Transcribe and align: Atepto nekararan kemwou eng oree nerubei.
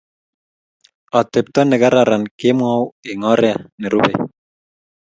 Atepto 1.19 1.59
nekararan 1.69 2.23
kemwou 2.39 2.83
eng 3.09 3.23
oree 3.33 3.55
nerubei. 3.81 4.15